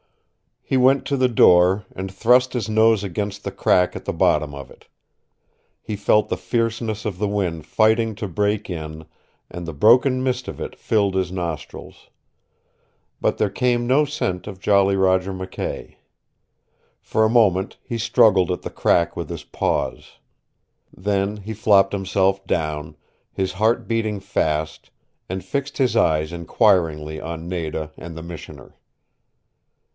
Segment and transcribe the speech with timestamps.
[0.63, 4.55] He went to the door, and thrust his nose against the crack at the bottom
[4.55, 4.87] of it.
[5.83, 9.05] He felt the fierceness of the wind fighting to break in,
[9.51, 12.09] and the broken mist of it filled his nostrils.
[13.19, 15.97] But there came no scent of Jolly Roger McKay.
[17.01, 20.13] For a moment he struggled at the crack with his paws.
[20.95, 22.95] Then he flopped himself down,
[23.33, 24.89] his heart beating fast,
[25.29, 28.77] and fixed his eyes inquiringly on Nada and the Missioner.